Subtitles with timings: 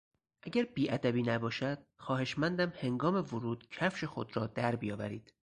[0.43, 5.33] اگر بیادبی نباشد خواهشمندم هنگام ورود کفش خود را در بیاورید.